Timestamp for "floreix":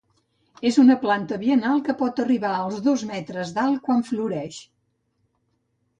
4.11-4.59